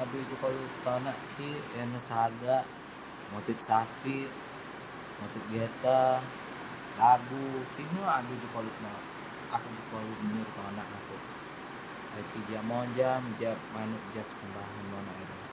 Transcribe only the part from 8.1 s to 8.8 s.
adui juk koluk